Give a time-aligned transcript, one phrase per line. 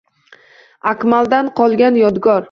[0.91, 2.39] Akmaldan qolgan Yodgor